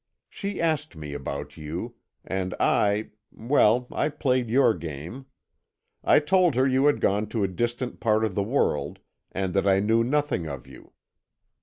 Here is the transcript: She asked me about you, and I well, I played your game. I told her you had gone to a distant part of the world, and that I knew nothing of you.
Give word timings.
She 0.31 0.59
asked 0.59 0.95
me 0.95 1.13
about 1.13 1.57
you, 1.57 1.93
and 2.25 2.55
I 2.59 3.09
well, 3.31 3.85
I 3.91 4.09
played 4.09 4.49
your 4.49 4.73
game. 4.73 5.27
I 6.03 6.17
told 6.17 6.55
her 6.55 6.67
you 6.67 6.87
had 6.87 7.01
gone 7.01 7.27
to 7.27 7.43
a 7.43 7.47
distant 7.47 7.99
part 7.99 8.25
of 8.25 8.33
the 8.33 8.41
world, 8.41 8.97
and 9.31 9.53
that 9.53 9.67
I 9.67 9.79
knew 9.79 10.03
nothing 10.03 10.47
of 10.47 10.65
you. 10.65 10.93